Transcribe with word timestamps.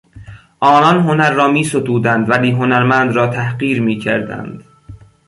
آنان 0.59 0.99
هنر 1.03 1.31
را 1.31 1.47
میستودند 1.47 2.29
ولی 2.29 2.51
هنرمند 2.51 3.15
را 3.15 3.27
تحقیر 3.27 3.81
میکردند. 3.81 4.63